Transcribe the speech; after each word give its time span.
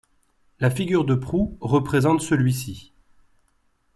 La 0.59 0.71
figure 0.71 1.05
de 1.05 1.13
proue 1.13 1.59
représente 1.61 2.21
celui-ci. 2.21 2.91